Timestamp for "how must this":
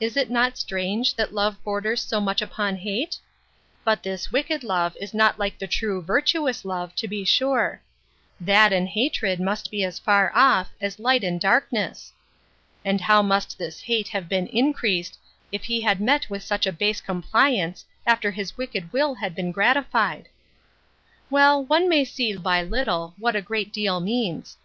13.02-13.82